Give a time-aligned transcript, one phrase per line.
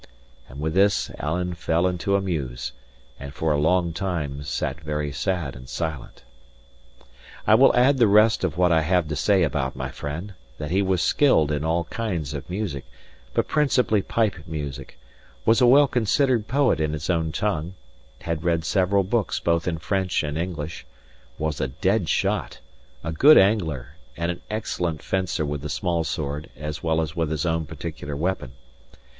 [0.01, 0.45] * Careful.
[0.53, 2.71] And with this Alan fell into a muse,
[3.19, 6.23] and for a long time sate very sad and silent.
[7.45, 10.71] I will add the rest of what I have to say about my friend, that
[10.71, 12.85] he was skilled in all kinds of music,
[13.35, 14.97] but principally pipe music;
[15.45, 17.75] was a well considered poet in his own tongue;
[18.21, 20.83] had read several books both in French and English;
[21.37, 22.57] was a dead shot,
[23.03, 27.29] a good angler, and an excellent fencer with the small sword as well as with
[27.29, 28.53] his own particular weapon.